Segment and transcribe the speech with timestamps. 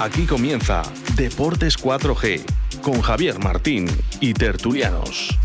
[0.00, 0.82] Aquí comienza
[1.14, 2.40] Deportes 4G
[2.80, 3.86] con Javier Martín
[4.18, 5.36] y Tertulianos.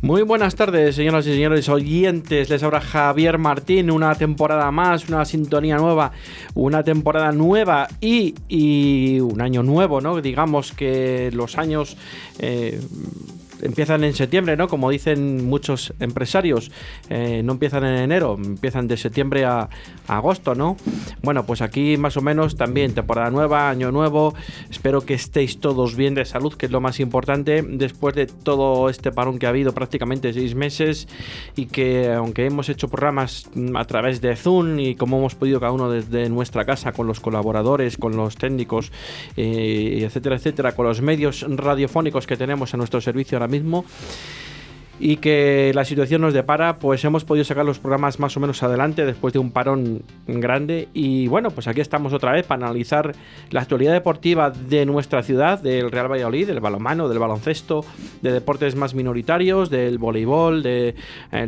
[0.00, 2.48] Muy buenas tardes, señoras y señores oyentes.
[2.48, 3.90] Les habla Javier Martín.
[3.90, 6.12] Una temporada más, una sintonía nueva,
[6.54, 10.22] una temporada nueva y, un año nuevo, ¿no?
[10.22, 11.98] Digamos que los años.
[12.38, 12.80] Eh,
[13.62, 14.68] empiezan en septiembre, ¿no?
[14.68, 16.70] Como dicen muchos empresarios,
[17.08, 19.68] eh, no empiezan en enero, empiezan de septiembre a,
[20.08, 20.76] agosto, ¿no?
[21.22, 24.34] Bueno, pues aquí más o menos también temporada nueva, año nuevo.
[24.70, 28.88] Espero que estéis todos bien de salud, que es lo más importante después de todo
[28.88, 31.08] este parón que ha habido prácticamente seis meses
[31.56, 35.72] y que aunque hemos hecho programas a través de Zoom y como hemos podido cada
[35.72, 38.92] uno desde nuestra casa con los colaboradores, con los técnicos,
[39.36, 43.51] eh, etcétera, etcétera, con los medios radiofónicos que tenemos a nuestro servicio ahora
[45.02, 48.62] y que la situación nos depara, pues hemos podido sacar los programas más o menos
[48.62, 50.88] adelante después de un parón grande.
[50.94, 53.12] Y bueno, pues aquí estamos otra vez para analizar
[53.50, 57.84] la actualidad deportiva de nuestra ciudad, del Real Valladolid, del balonmano, del baloncesto,
[58.20, 60.94] de deportes más minoritarios, del voleibol, del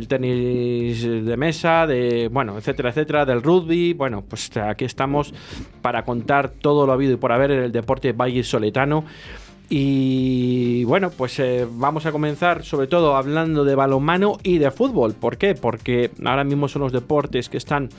[0.09, 3.93] tenis de mesa, de bueno, etcétera, etcétera, del rugby.
[3.93, 5.33] Bueno, pues aquí estamos
[5.81, 9.05] para contar todo lo habido y por haber en el deporte valle soletano.
[9.69, 15.13] Y bueno, pues eh, vamos a comenzar sobre todo hablando de balonmano y de fútbol.
[15.13, 15.55] ¿Por qué?
[15.55, 17.89] Porque ahora mismo son los deportes que están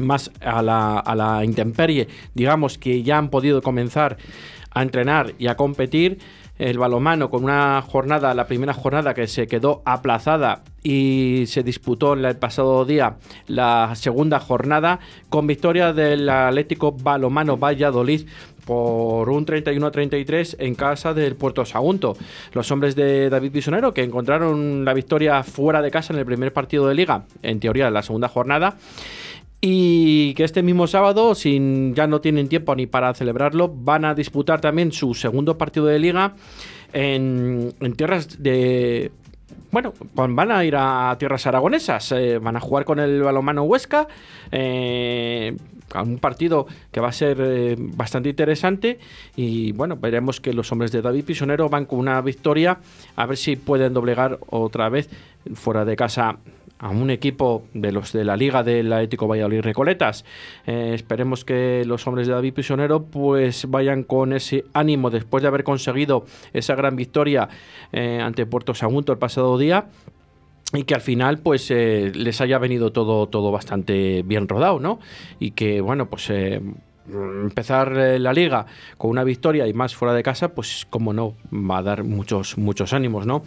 [0.00, 4.16] más a la, intemperie, digamos que ya han podido comenzar
[4.70, 6.18] a entrenar y a competir
[6.58, 12.14] el balonmano con una jornada, la primera jornada que se quedó aplazada y se disputó
[12.14, 18.28] el pasado día la segunda jornada con victoria del Atlético Balomano Valladolid
[18.64, 22.16] por un 31 a 33 en casa del Puerto Sagunto.
[22.52, 26.52] Los hombres de David Bisonero que encontraron la victoria fuera de casa en el primer
[26.52, 28.76] partido de liga, en teoría en la segunda jornada.
[29.64, 34.12] Y que este mismo sábado, sin ya no tienen tiempo ni para celebrarlo, van a
[34.12, 36.34] disputar también su segundo partido de liga
[36.92, 39.12] en, tierras de
[39.70, 43.62] bueno, pues van a ir a tierras aragonesas, eh, van a jugar con el balonmano
[43.62, 44.06] Huesca,
[44.50, 45.56] eh,
[45.94, 48.98] un partido que va a ser eh, bastante interesante
[49.36, 52.78] y bueno, veremos que los hombres de David Pisonero van con una victoria,
[53.16, 55.10] a ver si pueden doblegar otra vez
[55.54, 56.38] fuera de casa
[56.82, 60.24] a un equipo de los de la Liga del Atlético Valladolid Recoletas.
[60.66, 65.48] Eh, esperemos que los hombres de David Pisonero pues vayan con ese ánimo después de
[65.48, 67.48] haber conseguido esa gran victoria
[67.92, 69.86] eh, ante Puerto Sagunto el pasado día
[70.74, 74.98] y que al final pues eh, les haya venido todo, todo bastante bien rodado, ¿no?
[75.38, 76.32] Y que bueno, pues
[77.08, 78.66] empezar la liga
[78.98, 82.58] con una victoria y más fuera de casa, pues como no, va a dar muchos,
[82.58, 83.44] muchos ánimos, ¿no?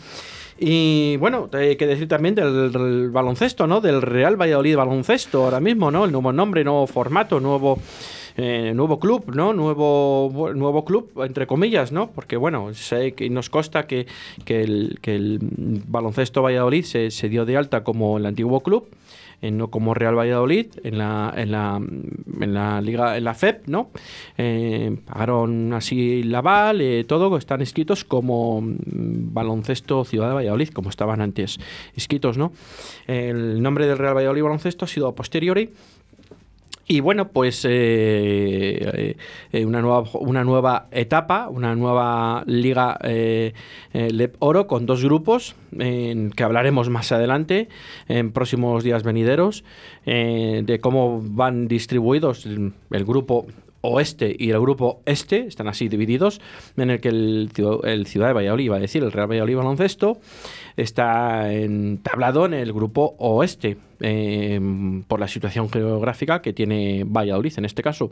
[0.57, 3.81] Y bueno, hay que decir también del, baloncesto, ¿no?
[3.81, 6.05] Del Real Valladolid Baloncesto ahora mismo, ¿no?
[6.05, 7.79] El nuevo nombre, nuevo formato, nuevo
[8.37, 9.53] eh, nuevo club, ¿no?
[9.53, 12.11] Nuevo, nuevo club, entre comillas, ¿no?
[12.11, 14.07] Porque, bueno, sé que nos consta que,
[14.45, 15.39] el, que el
[15.87, 18.87] baloncesto Valladolid se, se dio de alta como el antiguo club
[19.45, 23.67] eh, no como Real Valladolid en la, en la, en la liga en la FEP
[23.67, 23.91] no
[24.37, 30.69] eh, pagaron así la Val eh, todo están escritos como mm, baloncesto Ciudad de Valladolid
[30.69, 31.59] como estaban antes
[31.95, 32.53] escritos no
[33.05, 35.69] el nombre del Real Valladolid baloncesto ha sido a posteriori
[36.87, 39.17] y bueno, pues eh,
[39.51, 43.53] eh, una, nueva, una nueva etapa, una nueva liga eh,
[43.91, 47.69] LEP Oro con dos grupos que hablaremos más adelante
[48.07, 49.63] en próximos días venideros
[50.05, 53.47] de cómo van distribuidos el, grupo
[53.85, 56.41] oeste y el grupo este, están así divididos,
[56.77, 57.51] en el que el,
[57.83, 60.19] el Ciudad de Valladolid, iba a decir, el Real Valladolid Baloncesto,
[60.77, 64.59] está entablado en el grupo oeste, eh,
[65.07, 68.11] por la situación geográfica que tiene Valladolid en este caso.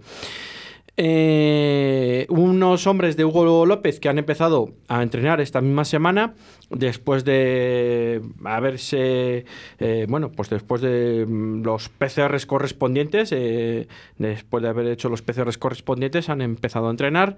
[0.96, 6.36] Eh, unos hombres de Hugo López que han empezado a entrenar esta misma semana
[6.70, 9.46] después de haberse
[9.80, 13.88] eh, bueno pues después de mm, los PCRs correspondientes eh,
[14.20, 17.38] después de haber hecho los PCRs correspondientes han empezado a entrenar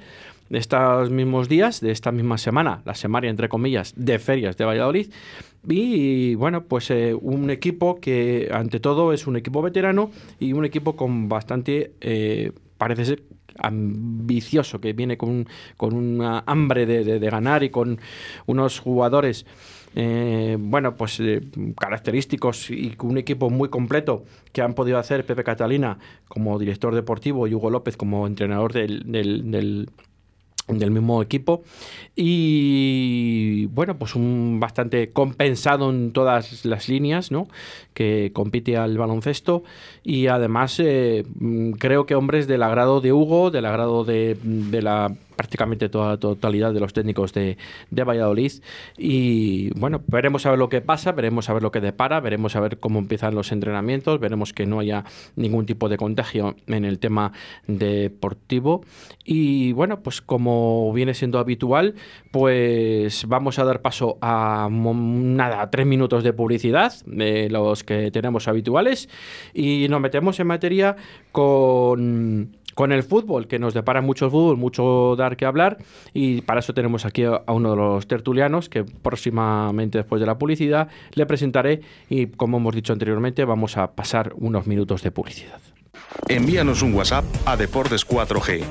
[0.50, 5.14] estos mismos días de esta misma semana la semana entre comillas de ferias de Valladolid.
[5.66, 6.90] Y bueno pues
[7.22, 10.12] un equipo que ante todo es un equipo veterano
[10.42, 11.94] y un equipo con bastante
[12.78, 13.24] parece ser
[13.60, 15.48] ambicioso, que viene con,
[15.78, 18.00] con una hambre de, ganar y con
[18.46, 19.46] unos jugadores
[19.98, 21.42] eh, bueno, pues eh,
[21.80, 27.48] característicos y un equipo muy completo que han podido hacer Pepe Catalina como director deportivo
[27.48, 29.90] y Hugo López como entrenador del
[30.68, 31.64] mismo equipo.
[32.16, 37.48] Y bueno pues un bastante compensado en todas las líneas no
[37.94, 39.64] que compite al baloncesto.
[40.04, 44.82] Y además eh, mm, creo que hombres del agrado de Hugo del agrado de, de
[44.82, 47.58] la prácticamente toda la totalidad de los técnicos de,
[47.92, 48.52] de, Valladolid.
[48.98, 52.56] Y bueno, veremos a ver lo que pasa, veremos a ver lo que depara, veremos
[52.56, 55.06] a ver cómo empiezan los entrenamientos, veremos que no haya
[55.36, 57.32] ningún tipo de contagio en el tema
[57.68, 58.84] deportivo.
[59.24, 61.96] Y bueno, pues como viene siendo habitual,
[62.32, 68.48] pues vamos a dar paso a nada, tres minutos de publicidad, de los que tenemos
[68.48, 69.10] habituales,
[69.54, 70.96] y nos metemos en materia
[71.32, 75.78] con con el fútbol, que nos depara mucho fútbol, mucho dar que hablar,
[76.14, 80.38] y para eso tenemos aquí a uno de los tertulianos, que próximamente después de la
[80.38, 85.60] publicidad le presentaré y como hemos dicho anteriormente, vamos a pasar unos minutos de publicidad.
[86.28, 88.64] Envíanos un WhatsApp a Deportes 4G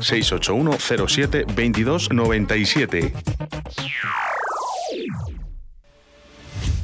[0.00, 0.72] 681
[1.08, 3.12] 07 22 97.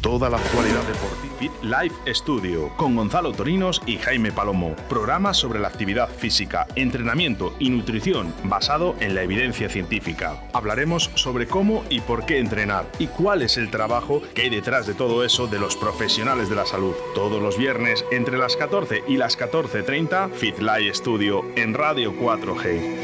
[0.05, 1.35] Toda la actualidad deportiva.
[1.39, 4.77] Fit Life Studio con Gonzalo Torinos y Jaime Palomo.
[4.87, 10.43] Programa sobre la actividad física, entrenamiento y nutrición basado en la evidencia científica.
[10.53, 14.87] Hablaremos sobre cómo y por qué entrenar y cuál es el trabajo que hay detrás
[14.87, 16.95] de todo eso de los profesionales de la salud.
[17.15, 23.04] Todos los viernes entre las 14 y las 14.30 Fit Life Studio en Radio 4G.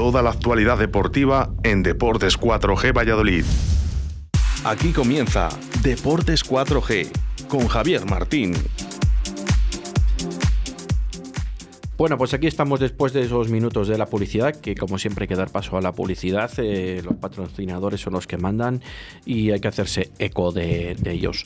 [0.00, 3.44] Toda la actualidad deportiva en Deportes 4G Valladolid.
[4.64, 5.50] Aquí comienza
[5.82, 7.10] Deportes 4G
[7.48, 8.54] con Javier Martín.
[12.00, 15.28] Bueno, pues aquí estamos después de esos minutos de la publicidad, que como siempre hay
[15.28, 18.80] que dar paso a la publicidad, eh, los patrocinadores son los que mandan
[19.26, 21.44] y hay que hacerse eco de, de ellos.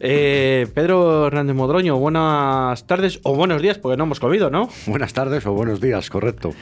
[0.00, 4.68] Eh, Pedro Hernández Modroño, buenas tardes o buenos días, porque no hemos comido, ¿no?
[4.84, 6.52] Buenas tardes o buenos días, correcto.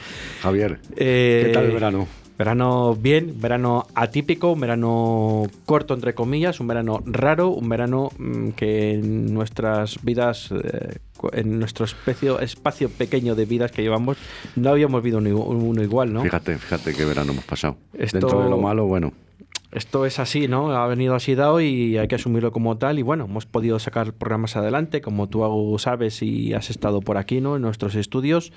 [0.41, 2.07] Javier, Eh, ¿qué tal el verano?
[2.37, 8.49] Verano bien, verano atípico, un verano corto entre comillas, un verano raro, un verano mm,
[8.49, 10.97] que en nuestras vidas, eh,
[11.33, 14.17] en nuestro espacio, espacio pequeño de vidas que llevamos,
[14.55, 16.23] no habíamos vivido uno igual, ¿no?
[16.23, 17.77] Fíjate, fíjate qué verano hemos pasado.
[17.93, 19.13] Esto- Dentro de lo malo, bueno.
[19.73, 20.71] Esto es así, ¿no?
[20.71, 22.99] Ha venido así dado y hay que asumirlo como tal.
[22.99, 27.41] Y bueno, hemos podido sacar programas adelante, como tú sabes y has estado por aquí,
[27.41, 27.55] ¿no?
[27.55, 28.53] En nuestros estudios.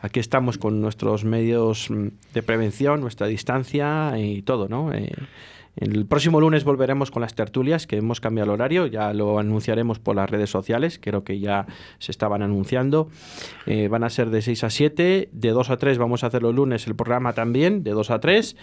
[0.00, 4.92] Aquí estamos con nuestros medios mm, de prevención, nuestra distancia y todo, ¿no?
[4.92, 5.12] Eh,
[5.76, 9.98] el próximo lunes volveremos con las tertulias, que hemos cambiado el horario, ya lo anunciaremos
[9.98, 11.66] por las redes sociales, creo que ya
[11.98, 13.08] se estaban anunciando.
[13.66, 16.42] Eh, van a ser de 6 a 7, de 2 a 3 vamos a hacer
[16.42, 18.56] los lunes el programa también, de 2 a 3.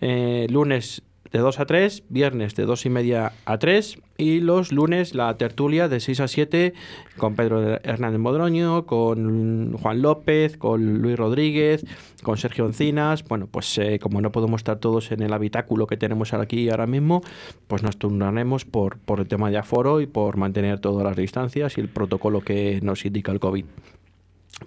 [0.00, 1.04] Eh, lunes
[1.36, 5.36] de 2 a 3, viernes de 2 y media a 3 y los lunes la
[5.36, 6.72] tertulia de 6 a 7
[7.18, 11.84] con Pedro Hernández Modroño, con Juan López, con Luis Rodríguez,
[12.22, 13.22] con Sergio Encinas.
[13.24, 16.86] Bueno, pues eh, como no podemos estar todos en el habitáculo que tenemos aquí ahora
[16.86, 17.20] mismo,
[17.66, 21.76] pues nos turnaremos por, por el tema de aforo y por mantener todas las distancias
[21.76, 23.66] y el protocolo que nos indica el COVID.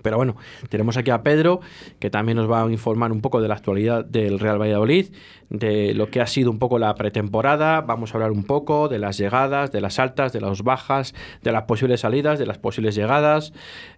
[0.03, 0.36] Pero bueno,
[0.69, 1.62] tenemos aquí a Pedro,
[2.00, 5.08] que también nos va a informar un poco de la actualidad del Real Valladolid,
[5.50, 7.81] de lo que ha sido un poco la pretemporada.
[7.81, 11.51] Vamos a hablar un poco de las llegadas, de las altas, de las bajas, de
[11.51, 13.51] las posibles salidas, de las posibles llegadas.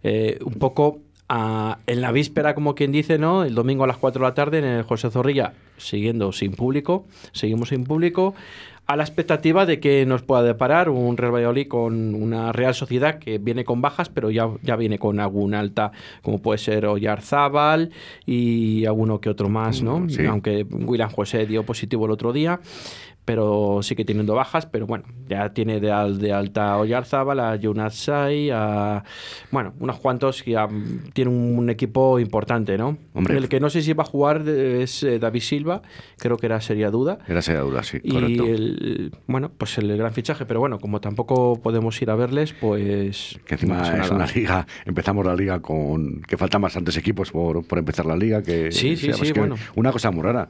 [0.04, 3.44] eh, un poco a- en la víspera, como quien dice, ¿no?
[3.44, 7.06] El domingo a las 4 de la tarde en el José Zorrilla, siguiendo sin público,
[7.32, 8.34] seguimos sin público,
[8.92, 13.20] a la expectativa de que nos pueda deparar un Real Valladolid con una Real Sociedad
[13.20, 17.92] que viene con bajas, pero ya, ya viene con alguna alta, como puede ser Oyarzábal
[18.26, 20.10] y alguno que otro más, ¿no?
[20.10, 20.26] Sí.
[20.26, 22.60] Aunque William José dio positivo el otro día.
[23.24, 27.56] Pero sigue teniendo bajas, pero bueno, ya tiene de, al- de alta a Oyarzábal, a
[27.56, 29.04] Jonas Sai, a...
[29.52, 30.68] Bueno, unos cuantos que ya
[31.14, 32.98] tienen un equipo importante, ¿no?
[33.14, 33.38] Hombre.
[33.38, 35.82] El que no sé si va a jugar es eh, David Silva,
[36.18, 37.20] creo que era sería duda.
[37.28, 38.44] Era esa duda, sí, Y correcto.
[38.46, 43.40] el, bueno, pues el gran fichaje, pero bueno, como tampoco podemos ir a verles, pues...
[43.46, 47.78] Que encima es una liga, empezamos la liga con que faltan bastantes equipos por, por
[47.78, 48.42] empezar la liga.
[48.42, 49.56] Que, Sí, sí, sí, que bueno.
[49.76, 50.50] Una cosa muy rara.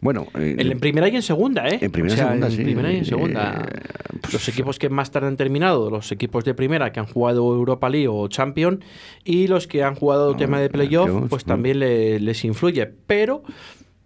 [0.00, 1.78] Bueno, eh, En, en primera y en segunda, ¿eh?
[1.80, 2.62] En primera y O sea, segunda, en sí.
[2.64, 3.68] primera y en segunda.
[3.70, 7.06] Eh, pues- los equipos que más tarde han terminado, los equipos de primera que han
[7.06, 8.82] jugado Europa League o Champion
[9.24, 12.86] y los que han jugado Ah, tema de playoff, pues también le- les influye.
[13.06, 13.42] Pero,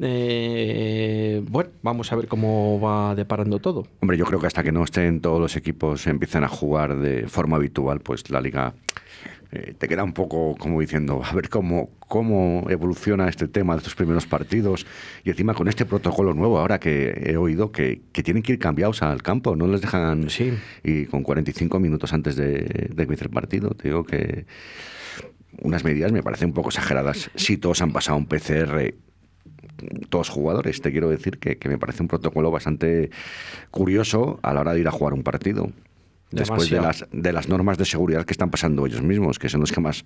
[0.00, 3.86] eh, bueno, vamos a ver cómo va deparando todo.
[4.00, 7.28] Hombre, yo creo que hasta que no estén todos los equipos empiezan a jugar de
[7.28, 8.74] forma habitual, pues la liga
[9.52, 13.78] eh, te queda un poco como diciendo, a ver cómo, cómo evoluciona este tema de
[13.78, 14.86] estos primeros partidos.
[15.24, 18.58] Y encima con este protocolo nuevo, ahora que he oído que, que tienen que ir
[18.58, 20.30] cambiados al campo, no les dejan.
[20.30, 20.52] Sí.
[20.82, 24.46] Y con 45 minutos antes de, de empiece el partido, te digo que
[25.60, 27.30] unas medidas me parecen un poco exageradas.
[27.34, 28.94] Si todos han pasado un PCR
[30.08, 30.80] todos jugadores.
[30.80, 33.10] Te quiero decir que, que me parece un protocolo bastante
[33.70, 35.70] curioso a la hora de ir a jugar un partido.
[36.34, 39.60] Después de las, de las normas de seguridad que están pasando ellos mismos, que son
[39.60, 40.04] los que más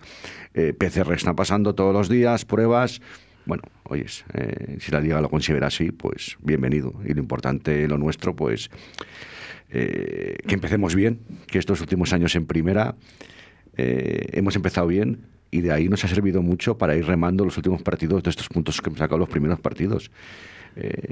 [0.55, 3.01] eh, PCR están pasando todos los días, pruebas.
[3.47, 6.93] Bueno, oyes, eh, si la liga lo considera así, pues bienvenido.
[7.07, 8.71] Y lo importante, lo nuestro, pues
[9.71, 12.97] eh, que empecemos bien, que estos últimos años en primera
[13.81, 17.81] hemos empezado bien y de ahí nos ha servido mucho para ir remando los últimos
[17.81, 20.11] partidos de estos puntos que hemos sacado los primeros partidos.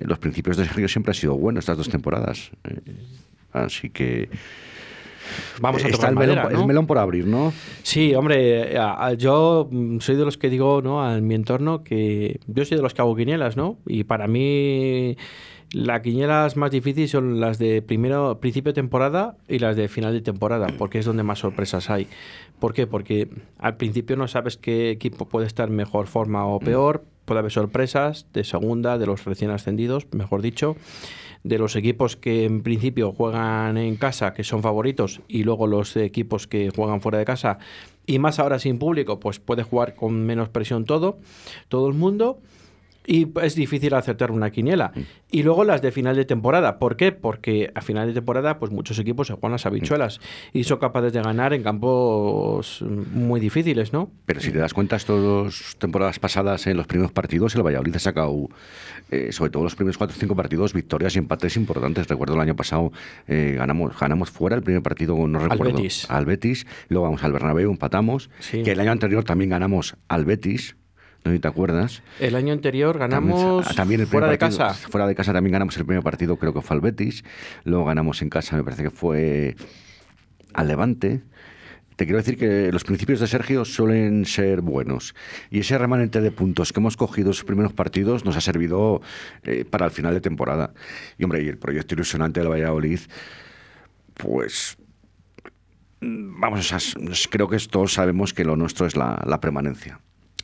[0.01, 2.51] Los principios de Sergio siempre han sido buenos estas dos temporadas.
[3.53, 4.31] Así que
[5.61, 6.17] Vamos a tocar el
[6.67, 7.53] melón, por abrir, ¿no?
[7.83, 11.15] Sí, hombre, a- a- yo mm, soy de los que digo, ¿no?
[11.17, 13.79] En mi entorno que yo soy de los que hago quinielas, ¿no?
[13.87, 15.17] Y para mí
[15.73, 20.13] las quinielas más difíciles son las de primero principio de temporada y las de final
[20.13, 22.07] de temporada, porque es donde más sorpresas hay.
[22.61, 22.87] ¿Por qué?
[22.87, 23.29] Porque
[23.59, 27.51] al principio no sabes qué equipo puede estar en mejor forma o peor, puede haber
[27.53, 30.77] sorpresas de segunda, de los recién ascendidos, mejor dicho
[31.45, 35.97] de los equipos que en principio juegan en casa, que son favoritos, y luego los
[35.97, 37.59] equipos que juegan fuera de casa,
[38.07, 41.19] y más ahora sin público, pues puede jugar con menos presión todo,
[41.69, 42.39] todo el mundo.
[43.07, 44.93] Y es difícil acertar una quiniela.
[45.31, 46.79] Y luego las de final de temporada.
[46.79, 47.13] ¿Por qué?
[47.13, 50.21] Porque a final de temporada, pues muchos equipos se juegan las habichuelas
[50.53, 54.11] y son capaces de ganar en campos muy difíciles, ¿no?
[54.25, 57.97] Pero si te das cuenta, estas dos temporadas pasadas, en los primeros partidos, el Valladolid
[57.97, 58.49] ha sacado,
[59.11, 62.09] eh, sobre todo los primeros cuatro o cinco partidos, victorias y empates importantes.
[62.09, 62.93] Recuerdo el año pasado,
[63.29, 65.77] eh, ganamos, ganamos fuera el primer partido, no Al recuerdo.
[65.77, 66.11] Betis.
[66.11, 66.67] Al Betis.
[66.89, 68.31] Luego vamos al Bernabéu, empatamos.
[68.41, 68.63] Sí.
[68.63, 70.77] Que el año anterior también ganamos al Betis.
[71.27, 72.03] No sé si te acuerdas.
[72.21, 74.89] El año anterior ganamos También, también el fuera de partido- casa.
[74.89, 77.25] Fuera de casa también ganamos el primer partido, creo que fue al Betis.
[77.65, 79.57] Luego ganamos en casa, me parece que fue
[80.55, 81.25] al Levante.
[81.97, 85.17] Te quiero decir que los principios de Sergio suelen ser buenos.
[85.51, 89.01] Y ese remanente de puntos que hemos cogido en sus primeros partidos nos ha servido
[89.43, 90.75] eh, para el final de temporada.
[91.19, 93.01] Y hombre, y el proyecto ilusionante del Valladolid,
[94.15, 94.77] pues
[96.03, 96.97] mm, vamos,
[97.31, 99.99] creo que todos sabemos que lo nuestro es la, la permanencia.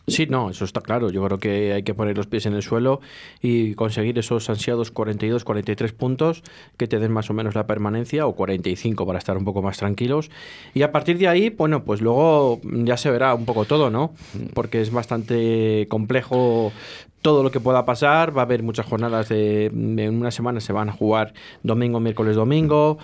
[0.08, 1.10] Sí, no, eso está claro.
[1.10, 3.00] Yo creo que hay que poner los pies en el suelo
[3.40, 6.42] y conseguir esos ansiados 42, 43 puntos
[6.76, 9.78] que te den más o menos la permanencia o 45 para estar un poco más
[9.78, 10.30] tranquilos.
[10.74, 14.12] Y a partir de ahí, bueno, pues luego ya se verá un poco todo, ¿no?
[14.54, 16.72] Porque es bastante complejo
[17.20, 18.36] todo lo que pueda pasar.
[18.36, 19.66] Va a haber muchas jornadas de...
[19.66, 21.32] En una semana se van a jugar
[21.62, 22.98] domingo, miércoles, domingo.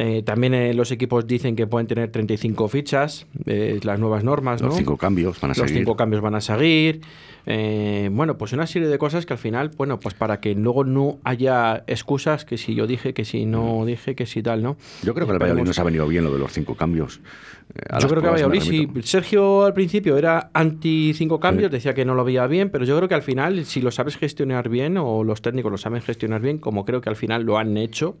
[0.00, 4.60] Eh, también eh, los equipos dicen que pueden tener 35 fichas, eh, las nuevas normas,
[4.62, 4.76] Los ¿no?
[4.78, 5.78] cinco cambios van a los seguir.
[5.82, 7.00] cinco cambios van a seguir.
[7.46, 10.84] Eh, bueno, pues una serie de cosas que al final, bueno, pues para que luego
[10.84, 14.76] no haya excusas que si yo dije, que si no dije, que si tal, ¿no?
[15.02, 17.20] Yo creo que el Valladolid nos ha venido bien lo de los cinco cambios.
[17.74, 18.88] Eh, a yo creo que Valladolid, sí.
[19.02, 22.96] Sergio al principio era anti cinco cambios, decía que no lo veía bien, pero yo
[22.98, 26.40] creo que al final, si lo sabes gestionar bien o los técnicos lo saben gestionar
[26.40, 28.16] bien, como creo que al final lo han hecho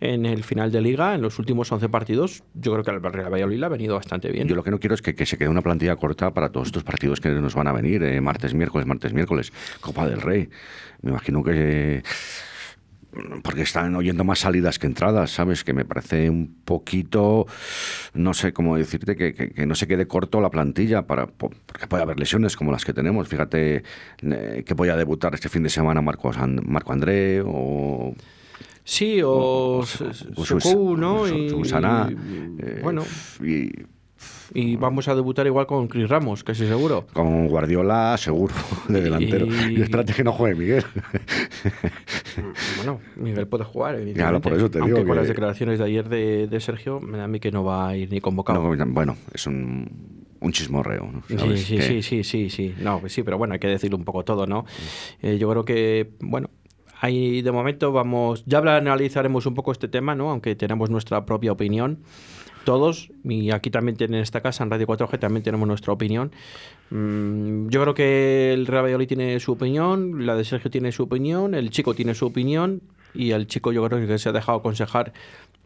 [0.00, 3.32] en el final de liga, en los últimos 11 partidos, yo creo que al Real
[3.32, 4.46] Valladolid ha venido bastante bien.
[4.46, 6.84] Yo lo que no quiero es que, se quede una plantilla corta para todos estos
[6.84, 9.52] partidos que nos van a venir, eh, martes, miércoles, martes, miércoles.
[9.80, 10.50] Copa del Rey.
[11.02, 12.02] Me imagino que...
[13.42, 15.64] porque están oyendo más salidas que entradas, ¿sabes?
[15.64, 17.46] Que me parece un poquito,
[18.12, 22.02] no sé cómo decirte, que, no se quede corto la plantilla, para, po- porque puede
[22.02, 23.28] haber lesiones como las que tenemos.
[23.28, 23.82] Fíjate
[24.22, 28.14] eh, que voy a debutar este fin de semana Marco, San- Marco André o
[28.88, 30.26] Sí, o, o Sus-
[30.62, 31.26] Sucou, ¿no?
[31.26, 33.02] Su- Y- Susana, y- eh, bueno,
[33.42, 33.70] y
[34.54, 37.04] Y vamos a debutar igual con Chris Ramos, casi seguro.
[37.12, 38.54] Con Guardiola, seguro,
[38.88, 39.44] de delantero.
[39.46, 40.84] Y- Y espérate que no juegue Miguel.
[42.76, 45.84] Bueno, Miguel puede jugar, Claro, por eso te Aunque digo con que- las declaraciones de
[45.84, 48.62] ayer de, de Sergio, me da a mí que no va a ir ni convocado.
[48.74, 51.10] No, bueno, es un, un chismorreo.
[51.12, 51.22] ¿no?
[51.28, 52.74] Sí, sí, Que- sí, sí, sí, sí.
[52.80, 54.64] No, pues sí, pero bueno, hay que decirlo un poco todo, ¿no?
[55.22, 56.50] Eh, yo creo que, bueno,
[57.00, 60.30] ahí de momento vamos, ya analizaremos un poco este tema, ¿no?
[60.30, 61.98] Aunque tenemos nuestra propia opinión.
[62.64, 66.32] Todos, y aquí también en esta casa, en Radio 4G, también tenemos nuestra opinión.
[66.90, 71.54] Mm, yo creo que el Real tiene su opinión, la de Sergio tiene su opinión,
[71.54, 72.82] el chico tiene su opinión,
[73.14, 75.12] y el chico yo creo que se ha dejado aconsejar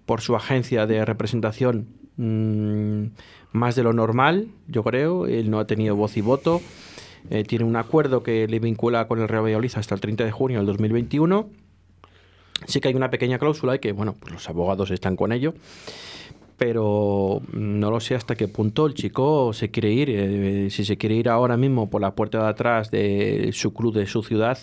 [0.04, 3.06] por su agencia de representación mm,
[3.52, 5.26] más de lo normal, yo creo.
[5.26, 6.60] Él no ha tenido voz y voto.
[7.28, 10.30] Eh, tiene un acuerdo que le vincula con el Real Valladolid hasta el 30 de
[10.30, 11.48] junio del 2021.
[12.66, 15.54] Sí que hay una pequeña cláusula y que, bueno, pues los abogados están con ello.
[16.56, 20.10] Pero no lo sé hasta qué punto el chico se quiere ir.
[20.10, 23.94] eh, si se quiere ir ahora mismo por la puerta de atrás de su club,
[23.94, 24.58] de su ciudad,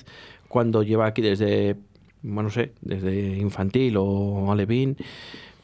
[0.47, 1.75] cuando lleva aquí desde,
[2.21, 4.97] bueno, no sé, desde infantil o alevín,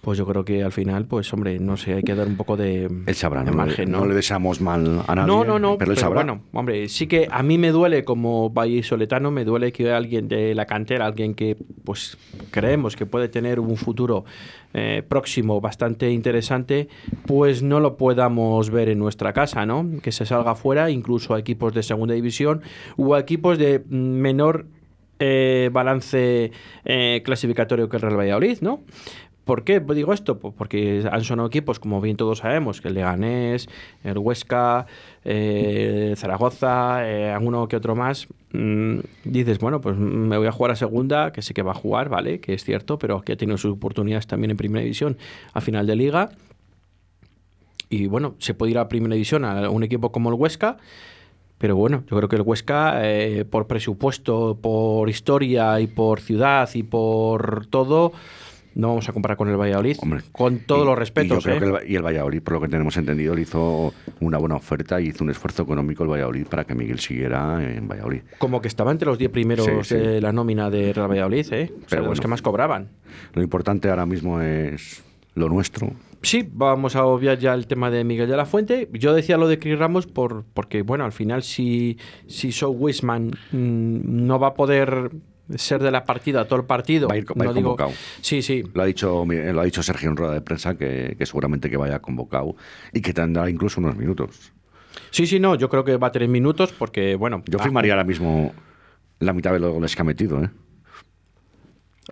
[0.04, 2.58] pues yo creo que al final, pues hombre, no sé, hay que dar un poco
[2.58, 5.28] de, Él sabrá, de no, margen, no le deseamos mal a nadie.
[5.28, 5.78] no, no, no.
[5.78, 6.24] Pero él sabrá.
[6.26, 10.54] bueno, hombre, sí que a mí me duele como vallisoletano, me duele que alguien de
[10.56, 11.56] la cantera, alguien que
[11.86, 12.18] pues
[12.52, 14.26] creemos que puede tener un futuro
[14.74, 16.90] eh, próximo bastante interesante,
[17.26, 19.90] pues no lo podamos ver en nuestra casa, ¿no?
[20.02, 22.62] Que se salga fuera, incluso a equipos de segunda división
[22.98, 24.66] o a equipos de menor
[25.20, 26.52] eh, balance
[26.84, 28.82] eh, clasificatorio que el Real Valladolid, ¿no?
[29.46, 30.40] ¿Por qué digo esto?
[30.40, 33.68] Pues porque han sonado equipos, como bien todos sabemos, que el Leganés,
[34.04, 34.86] el Huesca,
[35.26, 38.28] eh, Zaragoza, eh, alguno que otro más.
[38.54, 41.76] mm, dices, bueno, pues me voy a jugar a segunda, que sé que va a
[41.76, 42.40] jugar, ¿vale?
[42.40, 45.18] Que es cierto, pero que ha tenido sus oportunidades también en primera división
[45.54, 46.30] a final de liga.
[47.90, 50.78] Y bueno, se puede ir a primera división a un equipo como el Huesca.
[51.58, 56.70] Pero bueno, yo creo que el Huesca, eh, por presupuesto, por historia y por ciudad
[56.74, 58.12] y por todo,
[58.76, 59.98] no vamos a comparar con el Valladolid.
[60.02, 61.44] Hombre, con todos y- los Y, yo respetos.
[61.44, 61.60] creo ¿eh?
[61.60, 64.56] que el, Va- y el Valladolid, por lo que tenemos entendido, le hizo una buena
[64.56, 68.22] oferta y hizo un esfuerzo económico el Valladolid para que Miguel siguiera en Valladolid.
[68.38, 69.96] Como que estaba entre los 10 primeros Sí, sí.
[69.96, 71.72] de la nómina de Real Valladolid, ¿eh?
[71.74, 72.90] O sea, Pero los que más cobraban.
[73.34, 75.04] Lo importante ahora mismo es
[75.36, 75.92] lo nuestro.
[76.22, 78.88] Sí, vamos a obviar ya el tema de Miguel de la Fuente.
[78.94, 83.32] Yo decía lo de Chris Ramos por, porque, bueno, al final si, si Joe Wisman
[83.52, 85.12] mm, no va a poder
[85.56, 87.08] ser de la partida todo el partido.
[87.08, 87.92] Va a ir- va a ir no digo- convocado.
[88.22, 88.64] Sí, sí.
[88.74, 91.78] Lo ha dicho, lo ha dicho Sergio en rueda de prensa que, que seguramente que
[91.78, 92.56] vaya convocado
[92.94, 94.52] y que tendrá incluso unos minutos.
[95.12, 97.44] Sí, sí, no, yo creo que va a tener minutos porque, bueno...
[97.48, 98.54] Yo va- firmaría ahora mismo
[99.20, 100.50] la mitad de los goles que ha metido, ¿eh?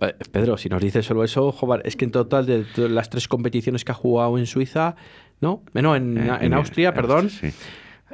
[0.00, 3.28] Eh, Pedro, si nos dices solo eso, joder, es que en total de las tres
[3.28, 4.96] competiciones que ha jugado en Suiza,
[5.40, 5.62] ¿no?
[5.74, 7.24] Eh, No, en, Eh, en Austria, en perdón.
[7.26, 7.56] Austria, sí.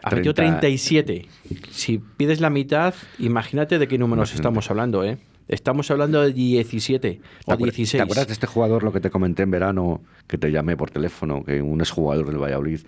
[0.03, 0.61] Ha metido 30.
[0.61, 1.27] 37.
[1.71, 5.19] Si pides la mitad, imagínate de qué números estamos hablando, ¿eh?
[5.49, 7.93] Estamos hablando de 17 ¿Te o acuer- 16.
[7.93, 10.91] ¿Te acuerdas de este jugador, lo que te comenté en verano, que te llamé por
[10.91, 12.81] teléfono, que un exjugador del Valladolid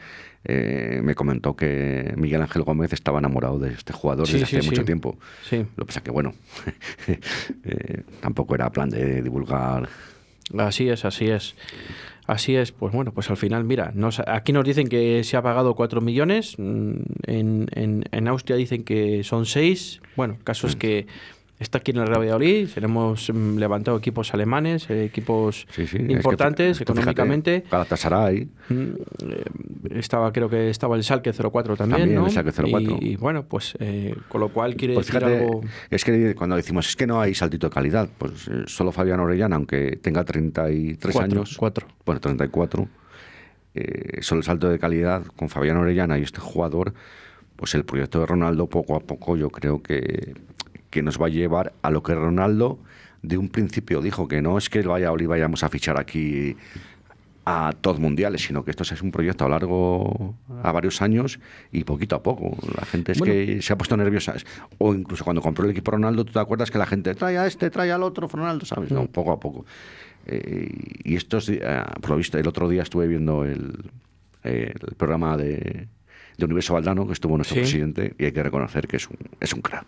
[0.45, 4.57] eh, me comentó que Miguel Ángel Gómez estaba enamorado de este jugador Sí, desde sí,
[4.57, 4.71] hace sí.
[4.71, 5.19] mucho tiempo?
[5.49, 5.57] Sí.
[5.75, 6.35] Lo que pasa que, bueno,
[7.65, 9.89] eh, tampoco era plan de divulgar.
[10.59, 11.55] Así es, así es.
[12.27, 15.43] Así es, pues bueno, pues al final, mira, nos- aquí nos dicen que se ha
[15.43, 16.93] pagado 4 millones, mm,
[17.27, 21.07] en, en, en Austria dicen que son 6, bueno, el caso es que
[21.61, 25.99] está aquí en el Real Valladolid, hemos mm, levantado equipos alemanes, eh, equipos Sí, sí,
[25.99, 27.65] es que importantes tú fíjate, económicamente.
[27.71, 28.75] Galatasaray, Mm,
[29.29, 29.45] eh,
[29.97, 32.27] estaba, creo que estaba el Salque 04 también, También ¿no?
[32.27, 32.99] el Schalke 04.
[33.01, 35.61] Y, y bueno, pues eh, con lo cual quiere Pues decir fíjate, algo...
[35.91, 39.21] es que cuando decimos es que no hay saltito de calidad, pues eh, solo Fabián
[39.21, 41.87] Orellana, aunque tenga 33 Cuatro, años, cuatro.
[42.07, 42.89] bueno, 34,
[43.75, 46.95] eh, solo el salto de calidad con Fabián Orellana y este jugador,
[47.57, 50.35] pues el proyecto de Ronaldo poco a poco yo creo que,
[50.91, 52.79] que nos va a llevar a lo que Ronaldo
[53.23, 56.57] de un principio dijo, que no es que el Valladolid vayamos a fichar aquí
[57.47, 61.41] a todos mundiales, sino que esto es un proyecto a largo, a varios años
[61.73, 62.57] y poquito a poco.
[62.79, 63.33] La gente es Bueno.
[63.35, 64.35] que se ha puesto nerviosa.
[64.79, 67.47] O incluso cuando compró el equipo Ronaldo, tú te acuerdas que la gente trae a
[67.47, 68.91] este, trae al otro, Ronaldo, ¿sabes?
[68.91, 69.65] No, poco a poco.
[70.27, 70.71] Eh,
[71.03, 71.61] y esto es, eh,
[72.01, 73.85] por lo visto, el otro día estuve viendo el,
[74.45, 75.89] el programa de,
[76.37, 77.61] de Universo Valdano, que estuvo nuestro Sí.
[77.63, 79.85] presidente, y hay que reconocer que es un, es un crack.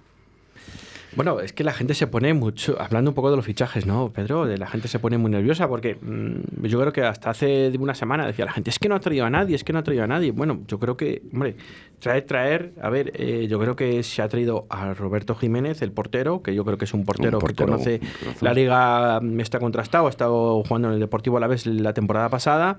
[1.14, 4.10] Bueno, es que la gente se pone mucho, hablando un poco de los fichajes, ¿no,
[4.12, 4.46] Pedro?
[4.46, 7.94] De la gente se pone muy nerviosa porque mm, yo creo que hasta hace una
[7.94, 9.82] semana decía la gente, es que no ha traído a nadie, es que no ha
[9.82, 10.32] traído a nadie.
[10.32, 11.56] Bueno, yo creo que, hombre,
[11.98, 15.92] traer, traer, a ver, eh, yo creo que se ha traído a Roberto Jiménez, el
[15.92, 18.44] portero, que yo creo que es un portero, Un portero, que conoce conoce.
[18.44, 21.92] la liga, mm, está contrastado, ha estado jugando en el Deportivo a la vez la
[21.92, 22.78] temporada pasada.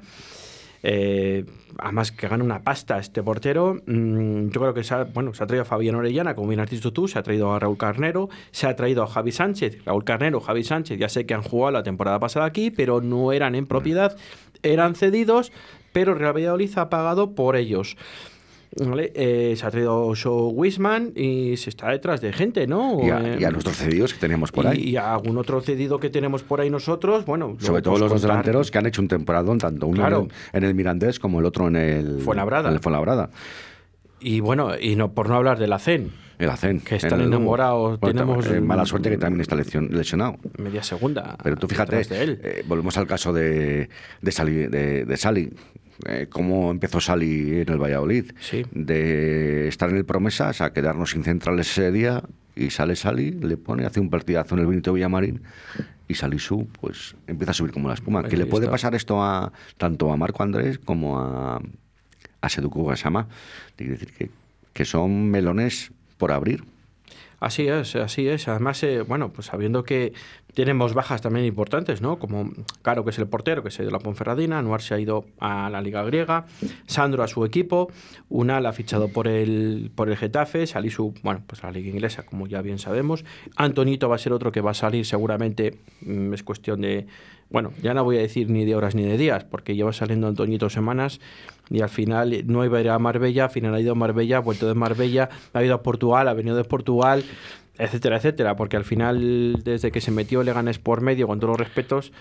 [0.86, 1.46] Eh,
[1.78, 3.82] además que gana una pasta este portero.
[3.86, 6.60] Mm, yo creo que se ha, bueno, se ha traído a Fabián Orellana, como bien
[6.60, 9.84] has dicho tú, se ha traído a Raúl Carnero, se ha traído a Javi Sánchez.
[9.86, 13.32] Raúl Carnero, Javi Sánchez, ya sé que han jugado la temporada pasada aquí, pero no
[13.32, 14.17] eran en propiedad,
[14.62, 15.52] eran cedidos,
[15.93, 17.96] pero Real Valladolid ha pagado por ellos.
[18.76, 19.12] ¿Vale?
[19.16, 23.00] Eh, se ha traído Show Wisman y se está detrás de gente, ¿no?
[23.06, 24.80] Y a, Eh, y a nuestros cedidos que teníamos por y- ahí.
[24.90, 27.56] Y a algún otro cedido que tenemos por ahí nosotros, bueno.
[27.60, 30.28] Sobre todo los dos delanteros que han hecho un temporadón, tanto uno Claro.
[30.54, 32.70] en, en el Mirandés como el otro en el Fuenlabrada.
[32.70, 33.30] en el Fuenlabrada.
[34.20, 36.12] Y bueno, y no por no hablar de la CEN,
[36.48, 36.82] El.
[36.82, 40.38] Que están en enamorados, tenemos- eh, mala suerte que también está lesionado.
[40.58, 41.38] media segunda.
[41.44, 42.40] Pero tú fíjate, detrás de él.
[42.44, 43.90] eh, volvemos al caso de,
[44.22, 44.54] de Sali.
[44.54, 45.54] De, de.
[46.08, 48.32] Eh, cómo empezó Sali en el Valladolid.
[48.40, 48.66] Sí.
[48.72, 52.24] De estar en el Promesas a quedarnos sin centrales ese día
[52.56, 55.42] y sale Sali, le pone, hace un partidazo en el Benito Villamarín
[56.08, 58.20] y Salisu pues empieza a subir como la espuma.
[58.22, 58.72] Ahí que le puede está.
[58.72, 61.62] pasar esto a tanto a Marco Andrés como a,
[62.42, 63.28] a Seduku Gasama.
[63.76, 64.30] Quiere decir que,
[64.74, 66.63] que son melones por abrir.
[67.43, 68.47] Así es, así es.
[68.47, 70.13] Además, eh, bueno, pues sabiendo que
[70.54, 72.17] tenemos bajas también importantes, ¿no?
[72.17, 74.93] Como Caro, que es el portero, que se ha ido a la Ponferradina, Anuar se
[74.93, 76.45] ha ido a la Liga Griega,
[76.88, 77.91] Sandro a su equipo,
[78.30, 82.23] Unal ha fichado por el, por el Getafe, Salisu, bueno, pues a la Liga Inglesa,
[82.23, 83.26] como ya bien sabemos.
[83.58, 87.08] Antonito va a ser otro que va a salir seguramente, mm, es cuestión de,
[87.49, 90.28] bueno, ya no voy a decir ni de horas ni de días, porque lleva saliendo
[90.28, 91.19] Antoñito semanas
[91.74, 94.38] y al final no iba a ir a Marbella, al final ha ido a Marbella,
[94.38, 97.24] ha vuelto de Marbella, ha ido a Portugal, ha venido de Portugal,
[97.80, 101.60] etcétera, etcétera, porque al final, desde que se metió Leganés por medio, con todos los
[101.60, 102.14] respetos,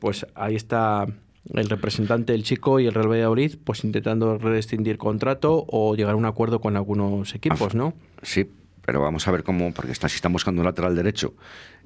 [0.00, 1.06] pues ahí está
[1.54, 6.16] el representante del chico y el Real Valladolid, pues intentando rescindir contrato o llegar a
[6.16, 7.94] un acuerdo con algunos equipos, ¿no?
[8.22, 8.50] Sí,
[8.84, 11.34] pero vamos a ver cómo, porque si están buscando un lateral derecho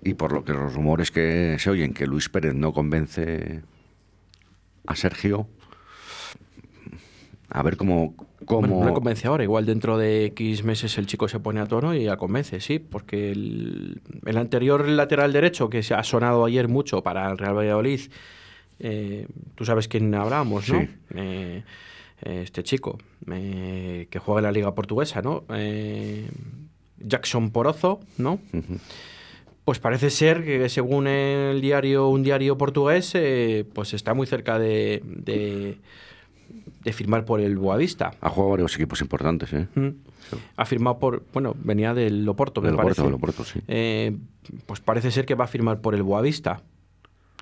[0.02, 3.60] y por lo que los rumores que se oyen que Luis Pérez no convence
[4.86, 5.46] a Sergio,
[7.50, 8.14] a ver cómo...
[8.44, 11.60] cómo Bueno, no le convence ahora, igual dentro de X meses el chico se pone
[11.60, 16.02] a tono y ya convence, sí, porque el, el anterior lateral derecho que se ha
[16.04, 18.00] sonado ayer mucho para el Real Valladolid,
[18.80, 20.80] eh, tú sabes quién hablábamos, ¿no?
[20.80, 20.88] Sí.
[21.14, 21.62] Eh,
[22.22, 22.98] eh, este chico
[23.30, 25.44] eh, que juega en la Liga Portuguesa, ¿no?
[26.98, 28.40] Jackson Porozo, ¿no?
[29.64, 33.12] Pues parece ser que según el diario, un diario portugués,
[33.74, 35.78] pues está muy cerca de, de,
[36.82, 38.12] de firmar por el Boavista.
[38.20, 39.68] ha jugado varios equipos importantes, ¿eh?
[39.74, 39.88] Mm.
[40.56, 43.02] Ha firmado por, bueno, venía del Loporto, me Del parece.
[43.02, 43.60] Oporto, del Oporto, sí.
[43.68, 44.16] Eh,
[44.66, 46.62] pues parece ser que va a firmar por el Boavista,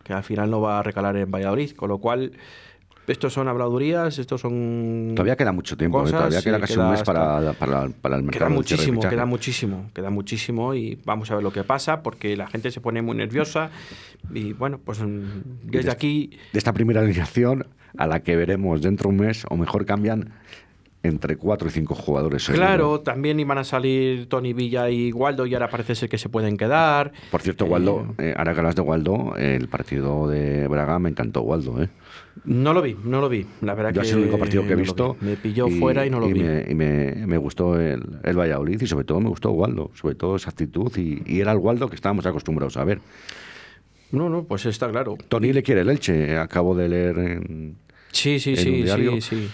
[0.05, 2.33] que al final no va a recalar en Valladolid, con lo cual
[3.07, 6.03] estos son habladurías, estos son Todavía queda mucho tiempo, ¿eh?
[6.03, 8.47] cosas, todavía queda casi queda un mes para, para, para el mercado.
[8.47, 12.49] Queda muchísimo, queda muchísimo, queda muchísimo y vamos a ver lo que pasa porque la
[12.49, 13.71] gente se pone muy nerviosa
[14.33, 15.23] y bueno, pues mm,
[15.65, 19.57] desde aquí De esta primera alineación a la que veremos dentro de un mes, o
[19.57, 20.31] mejor cambian
[21.05, 22.43] entre cuatro y cinco jugadores.
[22.43, 22.67] seguro.
[22.67, 26.29] Claro, también iban a salir Tony Villa y Waldo y ahora parece ser que se
[26.29, 27.13] pueden quedar.
[27.31, 31.09] Por cierto, Eh, Waldo, eh, ahora que hablas de Waldo, el partido de Braga me
[31.09, 31.89] encantó Waldo, ¿eh?
[32.45, 33.47] No lo vi, no lo vi.
[33.63, 35.17] La verdad Yo que sido el único partido que he no visto.
[35.21, 35.27] vi.
[35.29, 36.41] Me pilló fuera y no lo vi.
[36.41, 40.17] Me, y me, me gustó el, el Valladolid y sobre todo me gustó Waldo, sobre
[40.17, 43.01] todo esa actitud y, y era el Waldo que estábamos acostumbrados a ver.
[44.11, 45.17] No, no, pues está claro.
[45.29, 47.77] Tony le quiere el Elche, acabo de leer en,
[48.13, 49.13] Sí, sí, en un sí, diario.
[49.13, 49.49] sí, sí.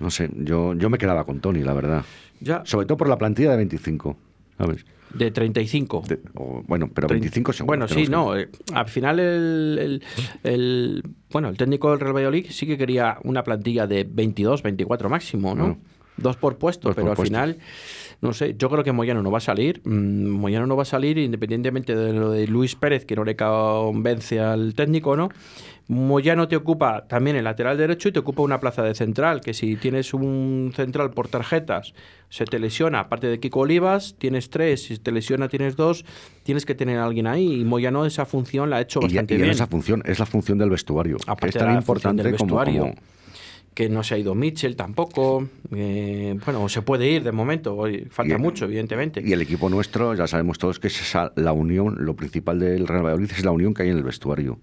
[0.00, 2.04] No sé, yo, yo me quedaba con Tony, la verdad.
[2.40, 4.16] Ya, Sobre todo por la plantilla de 25,
[4.58, 4.84] ¿sabes?
[5.12, 6.04] de 35.
[6.08, 7.66] De- o- bueno, pero Trein- 25 segundos.
[7.66, 8.36] Bueno, sí, no.
[8.36, 10.02] eh, al final, el, el-
[10.44, 15.08] el- bueno, el técnico del Real Valladolid sí que quería una plantilla de 22, 24
[15.10, 15.62] máximo, ¿no?
[15.64, 15.78] Bueno.
[16.16, 17.58] Dos por puesto, Dos pero por al final,
[18.22, 19.80] no sé, yo creo que Moyano no va a salir.
[19.84, 23.34] mm, Moyano no va a salir independientemente de lo de Luis Pérez, que no le
[23.36, 25.28] convence al técnico, ¿no?
[25.88, 29.54] Moyano te ocupa también el lateral derecho y te ocupa una plaza de central, que
[29.54, 31.94] si tienes un central por tarjetas,
[32.28, 36.04] se te lesiona, aparte de Kiko Olivas, tienes tres, si te lesiona tienes dos,
[36.44, 39.06] tienes que tener a alguien ahí y Moyano esa función la ha hecho Y, ya-
[39.22, 39.50] bastante y en bien.
[39.52, 42.54] esa función es la función del vestuario, Aparte es de tan la importante del como,
[42.58, 42.82] vestuario.
[42.82, 42.94] como-
[43.80, 45.48] que no se ha ido Mitchell tampoco.
[45.74, 47.74] eh, bueno, se puede ir de momento.
[47.74, 49.22] hoy Falta Y- mucho, evidentemente.
[49.24, 52.86] Y el equipo nuestro, ya sabemos todos que es esa, la unión, lo principal del
[52.86, 54.58] Real Valladolid es la unión que hay en el vestuario.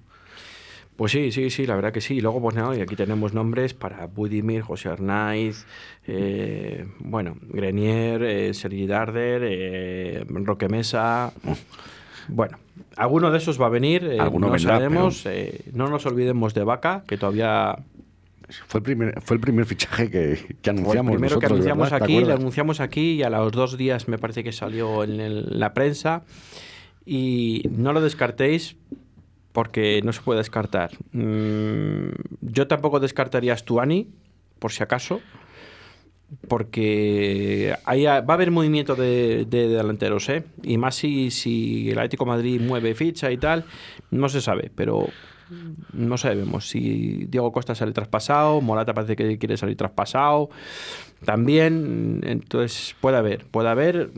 [0.95, 2.17] Pues sí, sí, sí, la verdad que sí.
[2.17, 5.65] Y luego, pues nada, y aquí tenemos nombres para Budimir, José Arnaiz,
[6.06, 11.34] eh, bueno, Grenier, eh, Sergi Darder, eh, Roque Mesa.
[12.27, 12.58] Bueno,
[12.95, 15.23] alguno de esos va a venir, Alguno no vendrá, sabemos.
[15.73, 17.77] no nos olvidemos de Vaca, que todavía
[18.67, 21.91] Fue el primer, fue el primer fichaje que, que fue el anunciamos primero que anunciamos
[21.91, 21.97] ¿verdad?
[22.07, 25.19] ¿Te aquí, lo anunciamos aquí y a los dos días me parece que salió en
[25.19, 26.23] el- la prensa.
[27.05, 28.75] Y no lo descartéis
[29.51, 30.91] porque no se puede descartar.
[31.13, 32.10] Mm,
[32.41, 34.07] yo tampoco descartaría a Stuani,
[34.60, 35.21] por si acaso,
[36.47, 40.43] porque ahí va a haber movimiento de, de delanteros, ¿eh?
[40.63, 43.65] Y más si, si el Atlético de Madrid mueve ficha y tal,
[44.12, 45.07] no se sabe, pero
[45.93, 50.49] no sabemos si Diego Costa sale traspasado, Morata parece que quiere salir traspasado,
[51.25, 54.12] también, entonces puede haber, puede haber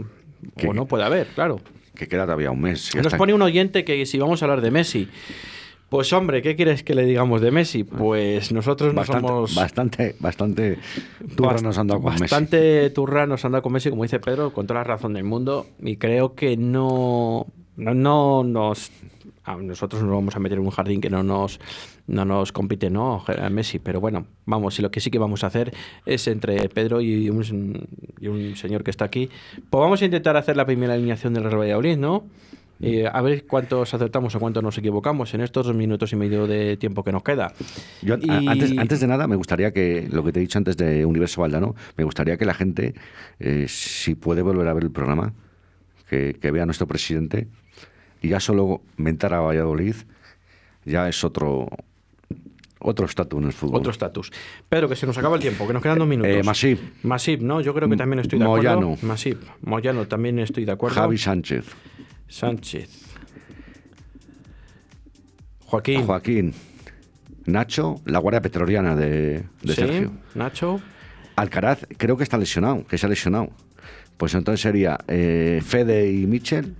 [0.57, 0.67] ¿Qué?
[0.67, 1.59] o no puede haber, claro.
[1.95, 2.95] Que queda todavía un mes.
[2.95, 5.09] Nos pone un oyente que si vamos a hablar de Messi,
[5.89, 7.83] pues hombre, ¿qué quieres que le digamos de Messi?
[7.83, 10.77] Pues nosotros no bastante, somos bastante, bastante
[11.35, 12.21] turra Bast- dado con Messi.
[12.21, 15.23] Bastante turra nos han dado con Messi, como dice Pedro, con toda la razón del
[15.23, 15.65] mundo.
[15.81, 18.91] Y creo que no, no, no nos.
[19.57, 21.59] Nosotros nos vamos a meter en un jardín que no nos,
[22.07, 23.23] no nos compite, ¿no?
[23.51, 23.79] Messi.
[23.79, 25.73] Pero bueno, vamos, y lo que sí que vamos a hacer
[26.05, 27.87] es entre Pedro y un,
[28.19, 29.29] y un señor que está aquí.
[29.69, 32.25] Pues vamos a intentar hacer la primera alineación del Real Valladolid, ¿no?
[32.81, 36.47] Y a ver cuántos acertamos o cuántos nos equivocamos en estos dos minutos y medio
[36.47, 37.51] de tiempo que nos queda.
[38.01, 40.77] Yo, Y- antes, antes de nada, me gustaría que, lo que te he dicho antes
[40.77, 42.93] de Universo Valdano, me gustaría que la gente,
[43.41, 45.33] eh, si puede volver a ver el programa,
[46.09, 47.47] que, que vea a nuestro presidente
[48.21, 49.95] y ya solo mentar a Valladolid,
[50.85, 51.67] ya es otro
[52.81, 53.79] otro estatus en el fútbol.
[53.79, 54.31] Otro estatus.
[54.69, 56.31] Pedro, que se nos acaba el tiempo, que nos quedan dos minutos.
[56.31, 56.79] Eh, Masip.
[57.03, 57.59] Masip, ¿no?
[57.59, 58.93] Yo creo que también estoy de Moyano.
[58.93, 59.07] acuerdo.
[59.07, 59.41] Masip.
[59.61, 60.95] Moyano, también estoy de acuerdo.
[60.95, 61.65] Javi Sánchez,
[62.29, 62.89] Sánchez.
[65.65, 66.05] Joaquín.
[66.05, 66.53] Joaquín,
[67.45, 70.11] Nacho, la Guardia Petroliana de, de Sí, Sergio.
[70.35, 70.81] Nacho.
[71.35, 73.49] Alcaraz, creo que está lesionado, que se ha lesionado.
[74.17, 76.75] Pues entonces sería eh, Fede y Michel,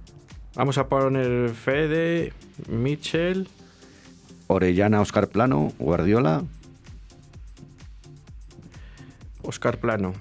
[0.56, 2.34] Vamos a poner Fede,
[2.68, 3.48] Michel.
[4.48, 6.44] Orellana, Oscar Plano, Guardiola,
[9.44, 10.14] Oscar Plano.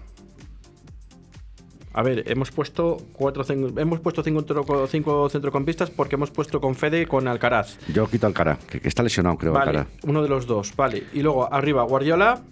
[1.94, 6.74] A ver, hemos puesto cuatro hemos puesto cinco, centro- cinco centrocampistas porque hemos puesto con
[6.76, 7.78] Fede y con Alcaraz.
[7.92, 9.88] Yo quito Alcaraz, que, que está lesionado, creo, Vale, Alcaraz.
[10.04, 11.04] uno de los dos, vale.
[11.14, 12.42] Y luego arriba Guardiola,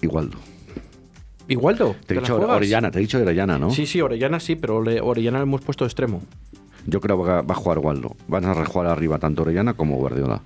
[0.00, 0.38] Igualdo.
[1.48, 1.94] Igualdo.
[1.94, 2.36] Te he ¿te la dicho?
[2.36, 3.70] Orellana, te he dicho Orellana, ¿no?
[3.70, 6.22] Sí, sí, Orellana sí, pero Orellana le hemos puesto extremo.
[6.86, 8.16] Yo creo que va a jugar Waldo.
[8.28, 10.42] Van a rejugar arriba tanto Orellana como Guardiola.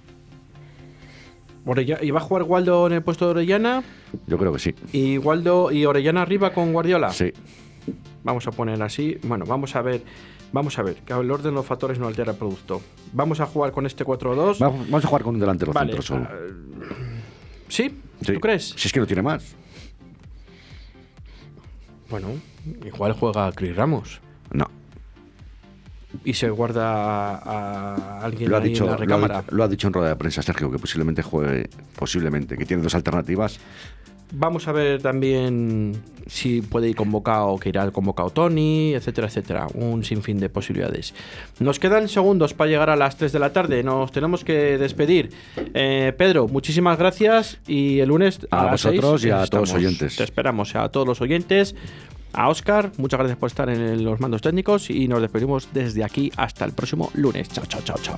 [2.02, 3.82] ¿Y va a jugar Waldo en el puesto de Orellana?
[4.26, 4.74] Yo creo que sí.
[4.92, 7.12] ¿Y Waldo y Orellana arriba con Guardiola?
[7.12, 7.32] Sí.
[8.24, 9.18] Vamos a poner así.
[9.22, 10.02] Bueno, vamos a ver.
[10.52, 12.80] Vamos a ver, que el orden de los factores no altera el producto.
[13.12, 14.58] Vamos a jugar con este 4-2.
[14.58, 15.92] Vamos vamos a jugar con un delantero Vale.
[15.92, 16.26] centro solo.
[16.28, 16.34] ah,
[17.68, 18.00] ¿Sí?
[18.20, 18.32] Sí.
[18.32, 18.70] ¿Tú crees?
[18.76, 19.54] Si es que no tiene más.
[22.10, 22.28] Bueno,
[22.84, 24.20] igual juega Chris Ramos.
[24.52, 24.66] No.
[26.24, 29.44] Y se guarda a, alguien Lo ha, ahí dicho, en la lo, ha, recámara.
[29.50, 32.94] lo ha dicho en rueda de prensa Sergio, que posiblemente juegue, posiblemente, que tiene dos
[32.96, 33.60] alternativas.
[34.32, 39.66] Vamos a ver también si puede ir convocado, que irá convocado Tony, etcétera, etcétera.
[39.74, 41.14] Un sinfín de posibilidades.
[41.58, 43.82] Nos quedan segundos para llegar a las 3 de la tarde.
[43.82, 45.30] Nos tenemos que despedir.
[45.74, 47.58] Eh, Pedro, muchísimas gracias.
[47.66, 50.16] Y el lunes A vosotros 6 y a todos los oyentes.
[50.16, 51.74] Te esperamos a todos los oyentes.
[52.32, 56.30] A Oscar, muchas gracias por estar en los mandos técnicos y nos despedimos desde aquí
[56.36, 57.48] hasta el próximo lunes.
[57.48, 58.16] Chao, chao, chao, chao.